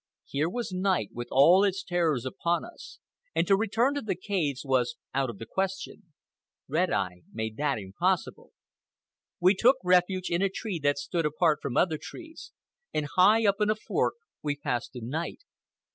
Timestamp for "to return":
3.45-3.93